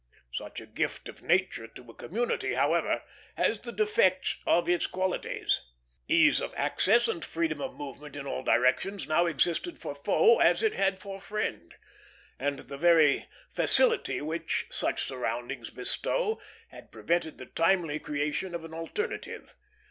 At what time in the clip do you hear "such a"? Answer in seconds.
0.33-0.65